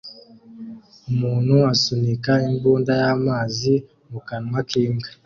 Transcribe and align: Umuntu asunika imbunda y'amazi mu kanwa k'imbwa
Umuntu 1.11 1.53
asunika 1.73 2.31
imbunda 2.49 2.91
y'amazi 3.01 3.73
mu 4.11 4.19
kanwa 4.27 4.59
k'imbwa 4.69 5.07